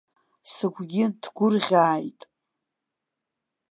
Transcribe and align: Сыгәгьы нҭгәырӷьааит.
Сыгәгьы 0.53 1.03
нҭгәырӷьааит. 1.09 2.21